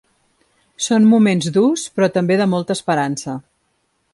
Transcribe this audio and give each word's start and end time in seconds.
Són 0.85 1.05
moments 1.11 1.51
durs 1.57 1.83
però 1.99 2.09
també 2.17 2.39
de 2.41 2.51
molta 2.57 2.77
esperança. 2.79 3.37